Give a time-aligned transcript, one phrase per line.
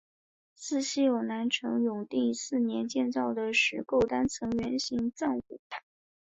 [0.55, 5.83] 寺西有南陈永定四年建造的石构单层圆形藏骨塔。